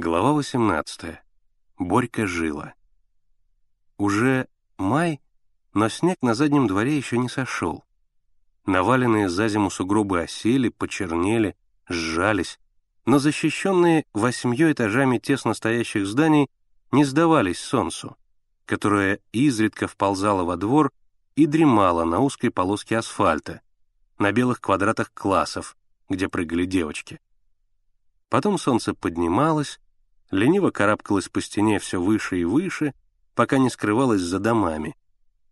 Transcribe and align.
Глава 0.00 0.32
18. 0.32 1.18
Борька 1.76 2.24
жила. 2.24 2.74
Уже 3.96 4.46
май, 4.76 5.20
но 5.74 5.88
снег 5.88 6.18
на 6.22 6.34
заднем 6.34 6.68
дворе 6.68 6.96
еще 6.96 7.18
не 7.18 7.28
сошел. 7.28 7.84
Наваленные 8.64 9.28
за 9.28 9.48
зиму 9.48 9.70
сугробы 9.70 10.20
осели, 10.20 10.68
почернели, 10.68 11.56
сжались, 11.88 12.60
но 13.06 13.18
защищенные 13.18 14.04
восьмью 14.12 14.70
этажами 14.70 15.18
тесно 15.18 15.52
стоящих 15.52 16.06
зданий 16.06 16.48
не 16.92 17.04
сдавались 17.04 17.58
солнцу, 17.58 18.16
которое 18.66 19.18
изредка 19.32 19.88
вползало 19.88 20.44
во 20.44 20.56
двор 20.56 20.92
и 21.34 21.46
дремало 21.46 22.04
на 22.04 22.20
узкой 22.20 22.50
полоске 22.50 22.98
асфальта, 22.98 23.62
на 24.16 24.30
белых 24.30 24.60
квадратах 24.60 25.12
классов, 25.12 25.76
где 26.08 26.28
прыгали 26.28 26.66
девочки. 26.66 27.18
Потом 28.28 28.58
солнце 28.58 28.94
поднималось, 28.94 29.80
лениво 30.30 30.70
карабкалась 30.70 31.28
по 31.28 31.40
стене 31.40 31.78
все 31.78 32.00
выше 32.00 32.38
и 32.40 32.44
выше, 32.44 32.94
пока 33.34 33.58
не 33.58 33.70
скрывалась 33.70 34.20
за 34.20 34.38
домами, 34.38 34.96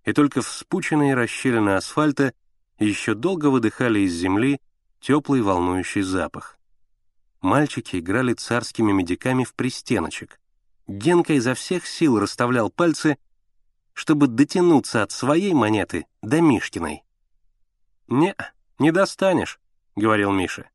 и 0.05 0.12
только 0.12 0.43
вспученные 0.43 1.15
расщелины 1.15 1.71
асфальта 1.71 2.33
еще 2.79 3.15
долго 3.15 3.47
выдыхали 3.47 4.01
из 4.01 4.12
земли 4.12 4.61
теплый 5.01 5.41
волнующий 5.43 6.02
запах. 6.02 6.59
Мальчики 7.41 7.97
играли 7.97 8.35
царскими 8.35 8.93
медиками 8.93 9.45
в 9.45 9.55
пристеночек. 9.55 10.41
Генка 10.87 11.35
изо 11.35 11.55
всех 11.55 11.87
сил 11.87 12.19
расставлял 12.19 12.71
пальцы, 12.71 13.19
чтобы 13.93 14.27
дотянуться 14.27 15.02
от 15.02 15.11
своей 15.11 15.55
монеты 15.55 16.07
до 16.23 16.41
Мишкиной. 16.41 17.02
«Не, 18.09 18.35
не 18.79 18.93
достанешь»,— 18.93 19.59
говорил 19.97 20.33
Миша. 20.33 20.69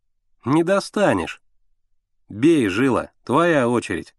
«Не 0.44 0.64
достанешь. 0.64 1.42
«Бей, 2.32 2.70
Жила, 2.70 3.12
твоя 3.26 3.68
очередь». 3.68 4.16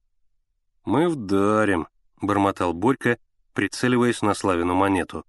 «Мы 0.84 1.08
вдарим»,— 1.08 1.88
бормотал 2.20 2.74
Борька, 2.74 3.16
прицеливаясь 3.54 4.20
на 4.20 4.34
Славину 4.34 4.74
монету. 4.74 5.24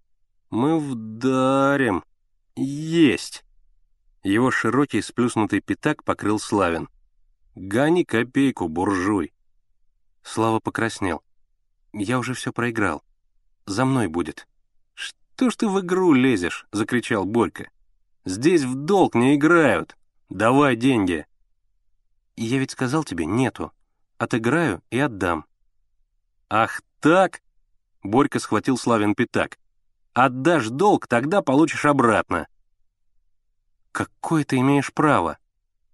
«Мы 0.50 0.78
вдарим. 0.78 2.04
Есть!» 2.58 3.46
Его 4.22 4.52
широкий 4.52 5.02
сплюснутый 5.02 5.62
пятак 5.62 6.04
покрыл 6.04 6.40
Славин. 6.40 6.90
«Гони 7.56 8.04
копейку, 8.04 8.68
буржуй!» 8.68 9.32
Слава 10.22 10.60
покраснел. 10.60 11.24
«Я 11.94 12.20
уже 12.20 12.34
все 12.34 12.52
проиграл. 12.52 13.02
За 13.66 13.86
мной 13.86 14.08
будет». 14.08 14.46
«Что 14.94 15.50
ж 15.50 15.56
ты 15.56 15.70
в 15.70 15.80
игру 15.80 16.12
лезешь?»— 16.12 16.68
закричал 16.74 17.24
Борька. 17.24 17.70
«Здесь 18.26 18.64
в 18.64 18.76
долг 18.76 19.16
не 19.16 19.36
играют. 19.36 19.96
Давай 20.28 20.76
деньги». 20.76 21.26
Я 22.36 22.60
ведь 22.60 22.72
сказал 22.72 23.04
тебе, 23.04 23.26
нету. 23.26 23.72
Отыграю 24.18 24.82
и 24.90 25.00
отдам». 25.00 25.46
«Ах 26.50 26.82
так?»— 27.00 27.42
Борька 28.04 28.40
схватил 28.40 28.78
Славин 28.78 29.16
пятак. 29.16 29.58
«Отдашь 30.14 30.70
долг, 30.70 31.08
тогда 31.08 31.42
получишь 31.42 31.86
обратно». 31.86 32.48
«Какое 33.92 34.44
ты 34.44 34.58
имеешь 34.58 34.94
право?» 34.94 35.38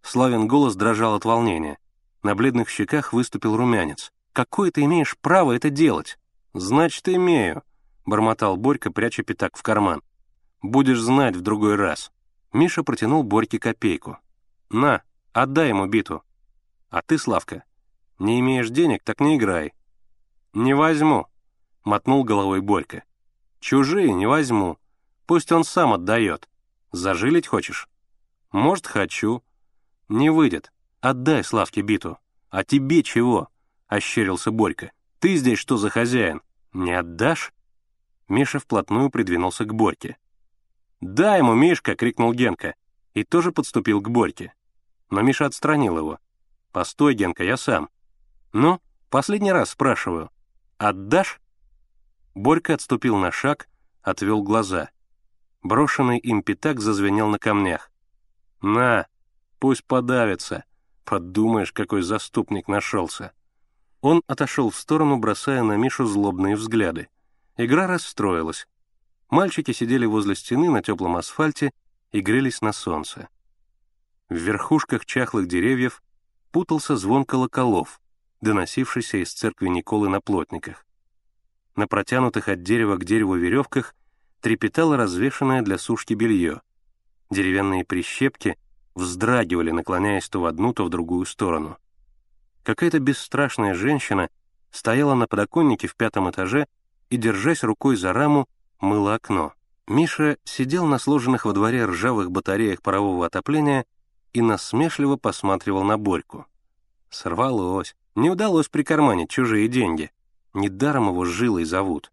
Славин 0.01 0.47
голос 0.47 0.75
дрожал 0.75 1.15
от 1.15 1.25
волнения. 1.25 1.77
На 2.23 2.35
бледных 2.35 2.69
щеках 2.69 3.13
выступил 3.13 3.55
румянец. 3.55 4.11
«Какое 4.33 4.71
ты 4.71 4.81
имеешь 4.83 5.17
право 5.17 5.53
это 5.53 5.69
делать?» 5.69 6.17
«Значит, 6.53 7.07
имею»,— 7.09 7.63
бормотал 8.05 8.57
Борька, 8.57 8.91
пряча 8.91 9.23
пятак 9.23 9.57
в 9.57 9.63
карман. 9.63 10.01
«Будешь 10.61 10.99
знать 10.99 11.35
в 11.35 11.41
другой 11.41 11.75
раз». 11.75 12.11
Миша 12.51 12.83
протянул 12.83 13.23
Борьке 13.23 13.59
копейку. 13.59 14.17
«На, 14.69 15.03
отдай 15.33 15.69
ему 15.69 15.85
биту». 15.85 16.23
А 16.89 17.01
ты, 17.01 17.17
Славка, 17.17 17.63
не 18.17 18.39
имеешь 18.39 18.69
денег, 18.69 19.03
так 19.03 19.19
не 19.19 19.37
играй». 19.37 19.73
«Не 20.53 20.73
возьму»,— 20.73 21.27
мотнул 21.83 22.23
головой 22.23 22.61
Борька. 22.61 23.03
«Чужие 23.59 24.13
не 24.13 24.25
возьму. 24.25 24.77
Пусть 25.25 25.51
он 25.51 25.63
сам 25.63 25.93
отдает. 25.93 26.49
Зажилить 26.91 27.47
хочешь?» 27.47 27.87
«Может, 28.51 28.87
хочу». 28.87 29.43
«Не 30.07 30.31
выйдет. 30.31 30.71
Отдай 31.01 31.43
Славке 31.43 31.81
биту». 31.81 32.17
«А 32.49 32.63
тебе 32.63 33.03
чего?»— 33.03 33.49
ощерился 33.87 34.49
Борька. 34.49 34.91
«Ты 35.19 35.35
здесь 35.35 35.59
что 35.59 35.77
за 35.77 35.89
хозяин? 35.89 36.41
Не 36.73 36.93
отдашь?» 36.93 37.53
Миша 38.27 38.59
вплотную 38.59 39.11
придвинулся 39.11 39.65
к 39.65 39.73
Борьке. 39.73 40.17
«Дай 40.99 41.39
ему, 41.39 41.53
Мишка!»— 41.53 41.95
крикнул 41.97 42.33
Генка. 42.33 42.75
И 43.13 43.23
тоже 43.23 43.51
подступил 43.51 44.01
к 44.01 44.09
Борьке. 44.09 44.53
Но 45.09 45.21
Миша 45.21 45.45
отстранил 45.45 45.97
его. 45.97 46.19
«Постой, 46.71 47.13
Генка, 47.13 47.43
я 47.43 47.57
сам». 47.57 47.89
«Ну, 48.53 48.81
последний 49.09 49.51
раз 49.51 49.71
спрашиваю. 49.71 50.29
Отдашь?» 50.77 51.39
Борька 52.35 52.75
отступил 52.75 53.17
на 53.17 53.31
шаг, 53.31 53.67
отвел 54.01 54.43
глаза. 54.43 54.89
Брошенный 55.61 56.19
им 56.19 56.41
пятак 56.41 56.79
зазвенел 56.79 57.27
на 57.27 57.39
камнях. 57.39 57.91
«На, 58.61 59.07
пусть 59.59 59.83
подавится. 59.83 60.63
Подумаешь, 61.03 61.73
какой 61.73 62.01
заступник 62.01 62.67
нашелся». 62.67 63.33
Он 64.01 64.21
отошел 64.27 64.69
в 64.69 64.77
сторону, 64.77 65.17
бросая 65.17 65.63
на 65.63 65.75
Мишу 65.75 66.05
злобные 66.05 66.55
взгляды. 66.55 67.09
Игра 67.57 67.87
расстроилась. 67.87 68.67
Мальчики 69.29 69.73
сидели 69.73 70.05
возле 70.05 70.35
стены 70.35 70.69
на 70.69 70.81
теплом 70.81 71.17
асфальте 71.17 71.71
и 72.11 72.21
грелись 72.21 72.61
на 72.61 72.71
солнце. 72.71 73.27
В 74.29 74.35
верхушках 74.35 75.05
чахлых 75.05 75.47
деревьев 75.47 76.01
путался 76.51 76.95
звон 76.95 77.25
колоколов, 77.25 78.01
доносившийся 78.41 79.17
из 79.17 79.33
церкви 79.33 79.67
Николы 79.67 80.09
на 80.09 80.21
плотниках. 80.21 80.85
На 81.75 81.87
протянутых 81.87 82.47
от 82.49 82.63
дерева 82.63 82.97
к 82.97 83.05
дереву 83.05 83.35
веревках 83.35 83.95
трепетало 84.41 84.97
развешанное 84.97 85.61
для 85.61 85.77
сушки 85.77 86.13
белье. 86.13 86.61
Деревянные 87.29 87.85
прищепки 87.85 88.57
вздрагивали, 88.95 89.71
наклоняясь 89.71 90.29
то 90.29 90.41
в 90.41 90.45
одну, 90.45 90.73
то 90.73 90.85
в 90.85 90.89
другую 90.89 91.25
сторону. 91.25 91.77
Какая-то 92.63 92.99
бесстрашная 92.99 93.73
женщина 93.73 94.29
стояла 94.71 95.13
на 95.13 95.27
подоконнике 95.27 95.87
в 95.87 95.95
пятом 95.95 96.29
этаже 96.29 96.67
и, 97.09 97.17
держась 97.17 97.63
рукой 97.63 97.95
за 97.95 98.13
раму, 98.13 98.47
мыла 98.79 99.15
окно. 99.15 99.53
Миша 99.87 100.37
сидел 100.43 100.85
на 100.85 100.99
сложенных 100.99 101.45
во 101.45 101.53
дворе 101.53 101.85
ржавых 101.85 102.31
батареях 102.31 102.81
парового 102.81 103.25
отопления 103.25 103.85
и 104.33 104.41
насмешливо 104.41 105.15
посматривал 105.15 105.83
на 105.83 105.97
Борьку. 105.97 106.45
Сорвалось. 107.09 107.95
Не 108.15 108.29
удалось 108.29 108.67
прикарманить 108.67 109.29
чужие 109.29 109.67
деньги. 109.67 110.11
Недаром 110.53 111.09
его 111.09 111.25
жилой 111.25 111.63
зовут. 111.63 112.11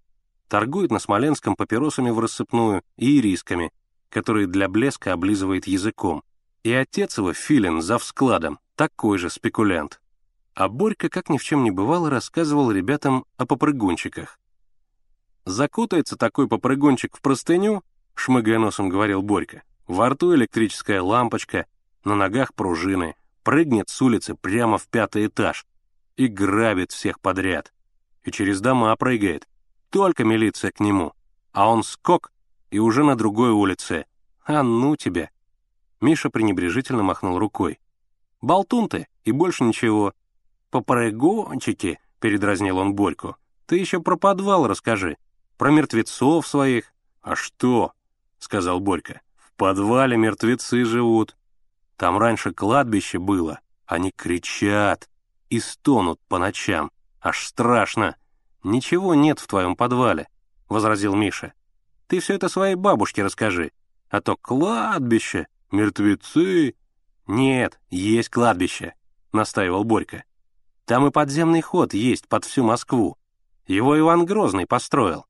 Торгует 0.49 0.91
на 0.91 0.99
Смоленском 0.99 1.57
папиросами 1.57 2.11
в 2.11 2.21
рассыпную 2.21 2.83
и 2.97 3.19
ирисками, 3.19 3.73
которые 4.09 4.47
для 4.47 4.69
блеска 4.69 5.13
облизывает 5.13 5.67
языком. 5.67 6.23
И 6.63 6.73
отец 6.73 7.19
его, 7.19 7.33
Филин, 7.33 7.83
за 7.83 7.99
вскладом, 7.99 8.61
такой 8.77 9.19
же 9.19 9.31
спекулянт. 9.31 10.01
А 10.55 10.69
Борька, 10.69 11.09
как 11.09 11.29
ни 11.29 11.39
в 11.39 11.45
чем 11.45 11.65
не 11.65 11.71
бывало, 11.71 12.09
рассказывал 12.09 12.71
ребятам 12.71 13.25
о 13.37 13.47
попрыгунчиках. 13.47 14.39
«Закутается 15.45 16.17
такой 16.17 16.49
попрыгунчик 16.49 17.17
в 17.17 17.21
простыню»,— 17.21 17.83
шмыгая 18.15 18.59
носом 18.59 18.89
говорил 18.89 19.23
Борька. 19.23 19.63
«Во 19.87 20.09
рту 20.09 20.35
электрическая 20.35 21.03
лампочка, 21.03 21.67
на 22.07 22.15
ногах 22.15 22.55
пружины, 22.55 23.17
прыгнет 23.43 23.91
с 23.91 24.01
улицы 24.01 24.35
прямо 24.35 24.79
в 24.79 24.89
пятый 24.89 25.27
этаж 25.27 25.67
и 26.17 26.29
грабит 26.29 26.93
всех 26.93 27.21
подряд. 27.21 27.73
И 28.23 28.31
через 28.31 28.61
дома 28.61 28.97
прыгает. 28.97 29.47
Только 29.91 30.25
милиция 30.25 30.71
к 30.71 30.81
нему. 30.81 31.13
А 31.53 31.71
он 31.71 31.83
скок 31.83 32.33
и 32.71 32.79
уже 32.79 33.05
на 33.05 33.17
другой 33.17 33.51
улице. 33.51 34.07
А 34.45 34.63
ну 34.63 34.97
тебя. 34.97 35.31
Миша 36.01 36.31
пренебрежительно 36.31 37.03
махнул 37.03 37.39
рукой. 37.39 37.79
«Болтун 38.41 38.89
ты, 38.89 39.09
и 39.25 39.33
больше 39.33 39.65
ничего». 39.65 40.13
«Попрыгончики»,— 40.71 41.99
передразнил 42.21 42.79
он 42.79 42.95
Борьку. 42.95 43.37
«Ты 43.67 43.79
еще 43.79 44.01
про 44.01 44.17
подвал 44.17 44.67
расскажи. 44.67 45.17
Про 45.57 45.71
мертвецов 45.71 46.47
своих». 46.47 46.93
«А 47.23 47.35
что?»— 47.35 47.93
сказал 48.39 48.81
Борька. 48.81 49.21
«В 49.37 49.53
подвале 49.53 50.17
мертвецы 50.17 50.85
живут. 50.85 51.37
Там 51.97 52.19
раньше 52.19 52.53
кладбище 52.53 53.19
было. 53.19 53.61
Они 53.87 54.11
кричат 54.11 55.09
и 55.49 55.61
стонут 55.61 56.21
по 56.29 56.39
ночам. 56.39 56.91
Аж 57.21 57.47
страшно. 57.47 58.17
Ничего 58.63 59.15
нет 59.15 59.39
в 59.39 59.47
твоем 59.47 59.77
подвале,— 59.77 60.29
возразил 60.69 61.15
Миша. 61.15 61.53
Ты 62.09 62.21
все 62.21 62.35
это 62.35 62.49
своей 62.49 62.75
бабушке 62.75 63.23
расскажи. 63.23 63.73
А 64.11 64.21
то 64.21 64.37
кладбище, 64.37 65.49
мертвецы... 65.71 66.75
Нет, 67.27 67.81
есть 67.91 68.29
кладбище,— 68.29 68.95
настаивал 69.33 69.85
Борька. 69.85 70.25
Там 70.85 71.07
и 71.07 71.11
подземный 71.11 71.63
ход 71.63 71.95
есть 71.95 72.29
под 72.29 72.45
всю 72.45 72.63
Москву. 72.63 73.17
Его 73.67 73.99
Иван 73.99 74.25
Грозный 74.25 74.67
построил. 74.67 75.27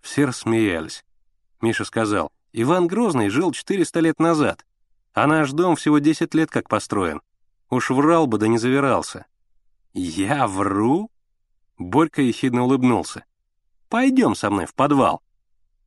Все 0.00 0.24
рассмеялись. 0.24 1.04
Миша 1.60 1.84
сказал, 1.84 2.32
Иван 2.52 2.86
Грозный 2.86 3.28
жил 3.28 3.52
400 3.52 4.00
лет 4.00 4.18
назад. 4.18 4.65
А 5.16 5.26
наш 5.26 5.52
дом 5.52 5.76
всего 5.76 5.98
10 5.98 6.34
лет 6.34 6.50
как 6.50 6.68
построен. 6.68 7.22
Уж 7.70 7.88
врал 7.88 8.26
бы, 8.26 8.36
да 8.36 8.48
не 8.48 8.58
завирался. 8.58 9.24
«Я 9.94 10.46
вру?» 10.46 11.10
Борька 11.78 12.20
ехидно 12.20 12.64
улыбнулся. 12.64 13.24
«Пойдем 13.88 14.34
со 14.34 14.50
мной 14.50 14.66
в 14.66 14.74
подвал. 14.74 15.22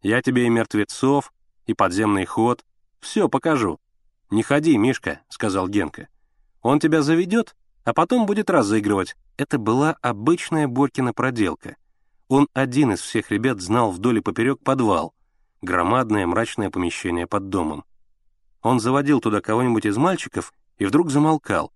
Я 0.02 0.24
тебе 0.24 0.48
и 0.48 0.50
мертвецов, 0.50 1.32
и 1.68 1.76
подземный 1.76 2.26
ход. 2.26 2.66
Все 3.02 3.30
покажу. 3.30 3.80
Не 4.32 4.42
ходи, 4.42 4.76
Мишка»,— 4.78 5.22
сказал 5.30 5.68
Генка. 5.68 6.08
«Он 6.64 6.80
тебя 6.80 7.04
заведет, 7.04 7.56
а 7.84 7.94
потом 7.94 8.26
будет 8.26 8.50
разыгрывать». 8.50 9.16
Это 9.38 9.60
была 9.60 9.96
обычная 10.02 10.68
Борькина 10.68 11.14
проделка. 11.14 11.78
Он 12.30 12.50
один 12.54 12.94
из 12.94 13.00
всех 13.02 13.30
ребят 13.30 13.62
знал 13.62 13.92
вдоль 13.92 14.18
и 14.18 14.22
поперек 14.22 14.60
подвал, 14.64 15.14
громадное 15.62 16.26
мрачное 16.26 16.72
помещение 16.72 17.28
под 17.28 17.50
домом. 17.50 17.86
Он 18.62 18.80
заводил 18.80 19.22
туда 19.22 19.42
кого-нибудь 19.42 19.86
из 19.86 19.98
мальчиков 19.98 20.54
и 20.78 20.86
вдруг 20.86 21.12
замолкал. 21.12 21.72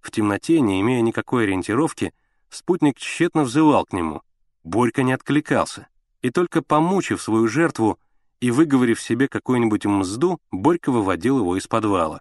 В 0.00 0.10
темноте, 0.10 0.60
не 0.60 0.80
имея 0.80 1.00
никакой 1.00 1.44
ориентировки, 1.44 2.12
спутник 2.50 2.98
тщетно 2.98 3.42
взывал 3.42 3.84
к 3.84 3.92
нему. 3.92 4.22
Борька 4.62 5.02
не 5.02 5.12
откликался, 5.12 5.88
и 6.22 6.30
только 6.30 6.62
помучив 6.62 7.20
свою 7.20 7.48
жертву 7.48 7.98
и 8.40 8.50
выговорив 8.50 9.00
себе 9.00 9.28
какую-нибудь 9.28 9.84
мзду, 9.84 10.40
Борька 10.50 10.90
выводил 10.90 11.38
его 11.38 11.56
из 11.56 11.66
подвала. 11.66 12.20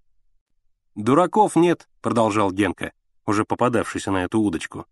«Дураков 0.96 1.56
нет»,— 1.56 1.88
продолжал 2.02 2.52
Генка, 2.52 2.94
уже 3.26 3.46
попадавшийся 3.46 4.12
на 4.12 4.26
эту 4.26 4.40
удочку. 4.40 4.86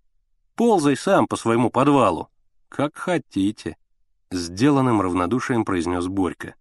«Ползай 0.55 0.95
сам 0.97 1.27
по 1.27 1.35
своему 1.35 1.69
подвалу». 1.69 2.29
«Как 2.69 2.95
хотите»,— 2.95 3.77
сделанным 4.31 5.01
равнодушием 5.01 5.65
произнес 5.65 6.07
Борька. 6.07 6.55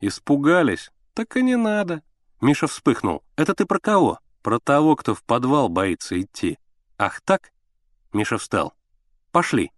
«Испугались? 0.00 0.90
Так 1.16 1.34
и 1.38 1.42
не 1.42 1.56
надо». 1.56 2.02
Миша 2.42 2.66
вспыхнул. 2.66 3.24
«Это 3.36 3.54
ты 3.54 3.64
про 3.64 3.78
кого?» 3.78 4.20
«Про 4.42 4.60
того, 4.60 4.96
кто 4.96 5.14
в 5.14 5.24
подвал 5.24 5.70
боится 5.70 6.20
идти». 6.20 6.58
«Ах 6.98 7.22
так?» 7.22 7.52
Миша 8.12 8.36
встал. 8.36 8.74
«Пошли». 9.32 9.72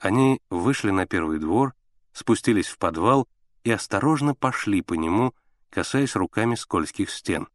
Они 0.00 0.42
вышли 0.50 0.90
на 0.90 1.06
первый 1.06 1.38
двор, 1.38 1.74
спустились 2.12 2.66
в 2.66 2.76
подвал 2.78 3.28
и 3.62 3.70
осторожно 3.70 4.34
пошли 4.34 4.82
по 4.82 4.94
нему, 4.94 5.32
касаясь 5.70 6.16
руками 6.16 6.56
скользких 6.56 7.08
стен. 7.08 7.46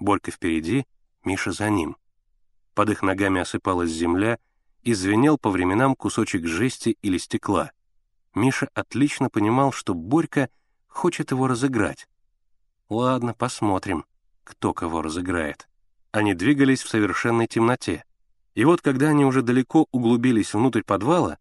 Борька 0.00 0.32
впереди, 0.32 0.86
Миша 1.22 1.52
за 1.52 1.70
ним. 1.70 1.96
Под 2.74 2.90
их 2.90 3.02
ногами 3.02 3.40
осыпалась 3.40 3.90
земля, 3.90 4.40
и 4.82 4.92
звенел 4.92 5.38
по 5.38 5.50
временам 5.50 5.94
кусочек 5.94 6.46
жести 6.46 6.98
или 7.00 7.16
стекла. 7.16 7.70
Миша 8.34 8.68
отлично 8.74 9.30
понимал, 9.30 9.70
что 9.70 9.94
Борька 9.94 10.48
хочет 10.88 11.30
его 11.30 11.46
разыграть. 11.46 12.08
Ладно, 12.88 13.34
посмотрим, 13.34 14.04
кто 14.44 14.74
кого 14.74 15.02
разыграет. 15.02 15.68
Они 16.12 16.34
двигались 16.34 16.82
в 16.82 16.88
совершенной 16.88 17.46
темноте. 17.46 18.04
И 18.54 18.64
вот, 18.64 18.82
когда 18.82 19.08
они 19.08 19.24
уже 19.24 19.42
далеко 19.42 19.86
углубились 19.90 20.54
внутрь 20.54 20.82
подвала, 20.82 21.38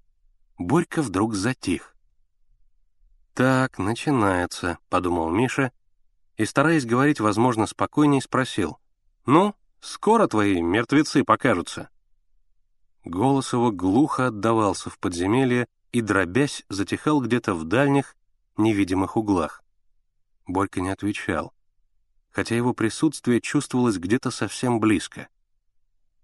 Борька 0.58 1.02
вдруг 1.02 1.36
затих. 1.36 1.96
«Так, 3.34 3.80
начинается»,— 3.80 4.78
подумал 4.90 5.30
Миша, 5.30 5.72
и, 6.38 6.46
стараясь 6.46 6.86
говорить, 6.86 7.20
возможно, 7.20 7.66
спокойней, 7.66 8.22
спросил. 8.22 8.78
«Ну, 9.26 9.56
скоро 9.80 10.28
твои 10.28 10.62
мертвецы 10.62 11.24
покажутся?» 11.24 11.90
Голос 13.04 13.54
его 13.54 13.72
глухо 13.72 14.28
отдавался 14.28 14.90
в 14.90 14.98
подземелье 14.98 15.68
и, 15.92 16.02
дробясь, 16.02 16.64
затихал 16.70 17.22
где-то 17.22 17.54
в 17.54 17.66
дальних, 17.66 18.16
невидимых 18.56 19.18
углах. 19.18 19.63
Борька 20.46 20.82
не 20.82 20.90
отвечал, 20.90 21.54
хотя 22.32 22.56
его 22.56 22.74
присутствие 22.74 23.42
чувствовалось 23.42 23.98
где-то 23.98 24.32
совсем 24.32 24.80
близко. 24.80 25.30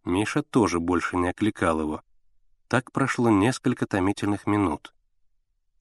Миша 0.04 0.44
тоже 0.44 0.80
больше 0.80 1.18
не 1.18 1.30
окликал 1.30 1.80
его. 1.80 2.01
Так 2.68 2.92
прошло 2.92 3.30
несколько 3.30 3.86
томительных 3.86 4.45
минут. 4.45 4.94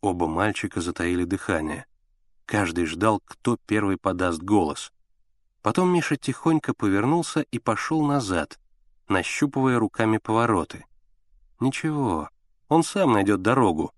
Оба 0.01 0.27
мальчика 0.27 0.81
затаили 0.81 1.25
дыхание. 1.25 1.87
Каждый 2.47 2.87
ждал, 2.87 3.21
кто 3.25 3.57
первый 3.67 3.99
подаст 3.99 4.41
голос. 4.41 4.93
Потом 5.61 5.93
Миша 5.93 6.17
тихонько 6.17 6.73
повернулся 6.73 7.41
и 7.41 7.59
пошел 7.59 8.03
назад, 8.07 8.59
нащупывая 9.09 9.79
руками 9.79 10.19
повороты. 10.19 10.87
Ничего, 11.61 12.31
он 12.69 12.85
сам 12.85 13.13
найдет 13.13 13.43
дорогу, 13.43 13.93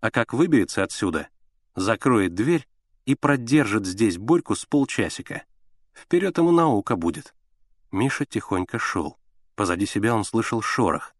а 0.00 0.10
как 0.10 0.32
выберется 0.32 0.82
отсюда, 0.82 1.28
закроет 1.76 2.34
дверь 2.34 2.66
и 3.06 3.14
продержит 3.14 3.86
здесь 3.86 4.18
Борьку 4.18 4.54
с 4.54 4.64
полчасика. 4.64 5.44
Вперед 5.92 6.36
ему 6.38 6.50
наука 6.50 6.96
будет. 6.96 7.34
Миша 7.92 8.24
тихонько 8.24 8.78
шел. 8.78 9.18
Позади 9.54 9.86
себя 9.86 10.14
он 10.14 10.24
слышал 10.24 10.62
шорох. 10.62 11.14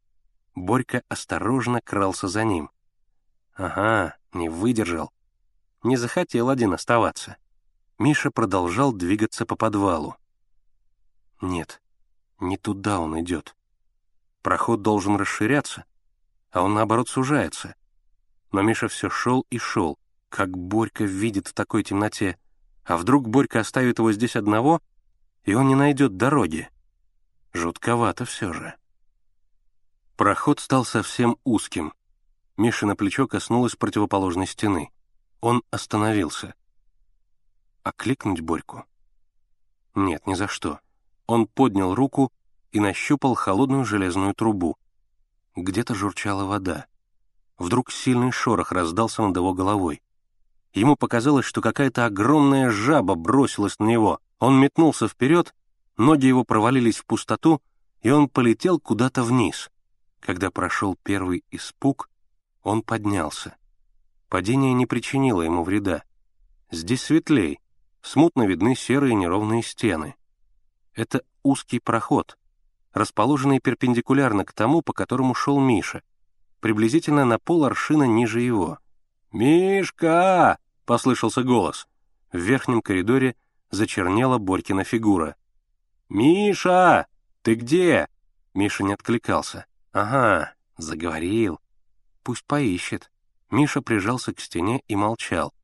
Борька 0.55 1.03
осторожно 1.09 1.81
крался 1.81 2.29
за 2.29 2.45
ним. 2.45 2.71
Ага, 3.55 4.17
не 4.33 4.49
выдержал. 4.49 5.13
Не 5.83 5.97
захотел 5.97 6.49
один 6.49 6.73
оставаться. 6.73 7.37
Миша 7.99 8.31
продолжал 8.31 8.93
двигаться 8.93 9.47
по 9.47 9.55
подвалу. 9.55 10.17
Нет, 11.41 11.81
не 12.41 12.57
туда 12.57 12.99
он 12.99 13.21
идет. 13.21 13.55
Проход 14.43 14.83
должен 14.83 15.17
расширяться, 15.17 15.85
а 16.51 16.63
он, 16.63 16.75
наоборот, 16.75 17.09
сужается. 17.09 17.77
Но 18.51 18.63
Миша 18.63 18.89
все 18.89 19.11
шел 19.11 19.47
и 19.51 19.59
шел, 19.59 19.99
как 20.35 20.59
Борька 20.59 21.05
видит 21.05 21.47
в 21.47 21.55
такой 21.55 21.85
темноте. 21.85 22.37
А 22.83 22.97
вдруг 22.97 23.29
Борька 23.29 23.61
оставит 23.61 24.01
его 24.01 24.11
здесь 24.11 24.35
одного, 24.35 24.83
и 25.45 25.55
он 25.55 25.69
не 25.69 25.77
найдет 25.77 26.17
дороги? 26.17 26.69
Жутковато 27.53 28.25
все 28.25 28.53
же. 28.53 28.75
Проход 30.17 30.59
стал 30.59 30.85
совсем 30.85 31.37
узким. 31.45 31.95
Миша 32.57 32.85
на 32.85 32.97
плечо 32.97 33.29
коснулась 33.29 33.77
противоположной 33.77 34.49
стены. 34.49 34.91
Он 35.41 35.63
остановился. 35.71 36.57
Окликнуть 37.85 38.41
Борьку? 38.41 38.87
Нет, 39.95 40.27
ни 40.27 40.35
за 40.35 40.49
что. 40.49 40.81
Он 41.29 41.47
поднял 41.47 41.95
руку 41.95 42.33
и 42.73 42.81
нащупал 42.81 43.37
холодную 43.37 43.85
железную 43.85 44.35
трубу. 44.35 44.77
Где-то 45.55 45.95
журчала 45.95 46.45
вода. 46.45 46.87
Вдруг 47.57 47.93
сильный 47.93 48.33
шорох 48.33 48.73
раздался 48.73 49.23
над 49.23 49.37
его 49.37 49.55
головой. 49.55 50.01
Ему 50.75 50.97
показалось, 50.97 51.47
что 51.47 51.61
какая-то 51.61 52.05
огромная 52.05 52.71
жаба 52.71 53.15
бросилась 53.15 53.79
на 53.79 53.85
него. 53.85 54.19
Он 54.41 54.61
метнулся 54.61 55.07
вперед, 55.07 55.55
ноги 55.97 56.27
его 56.27 56.45
провалились 56.45 56.99
в 56.99 57.07
пустоту, 57.07 57.63
и 58.03 58.11
он 58.11 58.29
полетел 58.29 58.81
куда-то 58.81 59.23
вниз. 59.23 59.71
Когда 60.19 60.51
прошел 60.51 60.99
первый 61.03 61.45
испуг, 61.51 62.11
он 62.63 62.83
поднялся. 62.83 63.57
Падение 64.29 64.73
не 64.73 64.85
причинило 64.87 65.43
ему 65.43 65.63
вреда. 65.63 66.03
Здесь 66.73 67.03
светлей, 67.03 67.61
смутно 68.03 68.43
видны 68.43 68.75
серые 68.75 69.15
неровные 69.15 69.63
стены. 69.63 70.17
Это 70.93 71.23
узкий 71.45 71.79
проход, 71.79 72.37
расположенный 72.93 73.61
перпендикулярно 73.61 74.45
к 74.45 74.53
тому, 74.53 74.83
по 74.83 74.93
которому 74.93 75.35
шел 75.35 75.61
Миша, 75.61 76.03
приблизительно 76.61 77.25
на 77.25 77.39
пол 77.39 77.65
аршина 77.65 78.05
ниже 78.05 78.41
его. 78.41 78.79
«Мишка!»— 79.31 80.59
послышался 80.85 81.43
голос. 81.43 81.89
В 82.33 82.39
верхнем 82.39 82.83
коридоре 82.83 83.37
зачернела 83.71 84.39
Борькина 84.39 84.85
фигура. 84.85 85.37
«Миша! 86.09 87.07
Ты 87.43 87.55
где?» 87.55 88.09
Миша 88.55 88.85
не 88.85 88.95
откликался. 88.95 89.67
«Ага, 89.93 90.55
заговорил. 90.77 91.61
Пусть 92.23 92.45
поищет». 92.45 93.11
Миша 93.51 93.83
прижался 93.83 94.33
к 94.33 94.41
стене 94.41 94.83
и 94.89 94.97
молчал. 94.97 95.55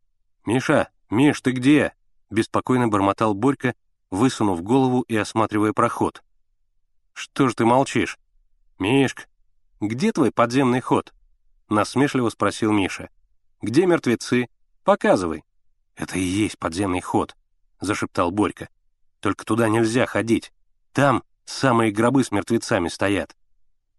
«Миша! 0.44 0.90
Миш, 1.10 1.40
ты 1.40 1.50
где?»— 1.50 1.92
беспокойно 2.30 2.88
бормотал 2.88 3.34
Борька, 3.34 3.74
высунув 4.10 4.62
голову 4.62 5.02
и 5.02 5.16
осматривая 5.16 5.72
проход. 5.72 6.22
«Что 7.12 7.48
ж 7.48 7.54
ты 7.54 7.64
молчишь?» 7.64 8.18
«Мишка, 8.78 9.24
где 9.80 10.12
твой 10.12 10.30
подземный 10.30 10.80
ход?»— 10.80 11.12
насмешливо 11.68 12.28
спросил 12.28 12.72
Миша. 12.72 13.10
«Где 13.60 13.86
мертвецы? 13.86 14.48
Показывай». 14.90 15.44
«Это 15.94 16.18
и 16.18 16.23
есть 16.23 16.59
подземный 16.59 17.00
ход»,— 17.00 17.37
зашептал 17.80 18.32
Борька. 18.32 18.68
«Только 19.20 19.44
туда 19.44 19.68
нельзя 19.68 20.04
ходить. 20.04 20.52
Там 20.92 21.23
самые 21.44 21.92
гробы 21.92 22.25
с 22.25 22.32
мертвецами 22.32 22.88
стоят». 22.88 23.37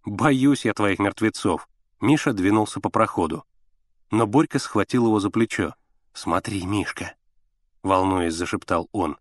«Боюсь 0.04 0.66
я 0.66 0.74
твоих 0.74 1.00
мертвецов»,— 1.00 1.70
Миша 2.02 2.34
двинулся 2.34 2.82
по 2.82 2.90
проходу. 2.90 3.46
Но 4.10 4.28
Борька 4.28 4.60
схватил 4.60 5.06
его 5.06 5.22
за 5.22 5.30
плечо. 5.30 5.76
«Смотри, 6.12 6.66
Мишка»,— 6.66 7.16
волнуясь, 7.84 8.34
зашептал 8.34 8.90
он. 8.92 9.18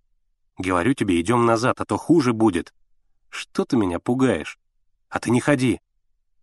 «Говорю 0.59 0.95
тебе, 0.95 1.21
идем 1.21 1.47
назад, 1.47 1.81
а 1.81 1.85
то 1.85 1.97
хуже 1.97 2.33
будет. 2.33 2.75
Что 3.29 3.65
ты 3.65 3.77
меня 3.77 4.01
пугаешь? 4.01 4.59
А 5.09 5.21
ты 5.21 5.31
не 5.31 5.41
ходи. 5.41 5.81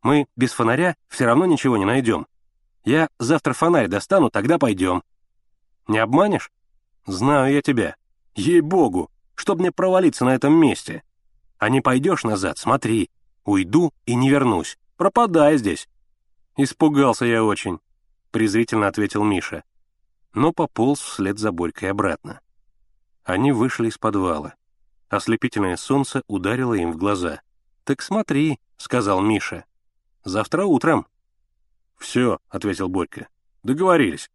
Мы 0.03 0.27
без 0.38 0.53
фонаря 0.53 0.96
все 1.10 1.25
равно 1.25 1.46
ничего 1.46 1.75
не 1.75 1.84
найдем. 1.84 2.27
Я 2.86 3.10
завтра 3.19 3.51
фонарь 3.51 3.89
достану, 3.89 4.29
тогда 4.29 4.57
пойдем. 4.57 5.03
Не 5.88 6.00
обманешь? 6.00 6.51
Знаю 7.06 7.53
я 7.53 7.62
тебя. 7.62 7.96
Ей-богу, 8.36 9.10
чтоб 9.36 9.60
мне 9.60 9.72
провалиться 9.72 10.25
на 10.25 10.36
этом 10.36 10.53
месте. 10.53 11.03
А 11.58 11.70
не 11.70 11.82
пойдешь 11.82 12.24
назад, 12.24 12.58
смотри. 12.58 13.10
Уйду 13.46 13.94
и 14.06 14.15
не 14.15 14.29
вернусь. 14.29 14.77
Пропадай 14.98 15.58
здесь». 15.58 15.88
«Испугался 16.58 17.25
я 17.25 17.44
очень»,— 17.44 17.79
презрительно 18.32 18.88
ответил 18.88 19.24
Миша. 19.24 19.63
Но 20.34 20.51
пополз 20.51 21.00
вслед 21.00 21.38
за 21.38 21.51
Борькой 21.51 21.91
обратно. 21.91 22.41
Они 23.24 23.51
вышли 23.51 23.89
из 23.89 23.98
подвала. 23.98 24.56
Ослепительное 25.10 25.77
солнце 25.77 26.24
ударило 26.27 26.74
им 26.74 26.91
в 26.91 26.98
глаза. 26.98 27.41
«Так 27.84 28.01
смотри»,— 28.01 28.60
сказал 28.77 29.22
Миша. 29.22 29.65
«Завтра 30.24 30.65
утром». 30.65 31.08
«Все»,— 31.98 32.39
ответил 32.50 32.89
Борька. 32.89 33.27
«Договорились». 33.63 34.29